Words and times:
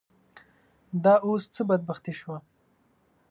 دا 1.03 1.13
اوس 1.27 1.43
څه 1.55 1.61
بدبختي 1.69 2.13
شوه. 2.19 2.37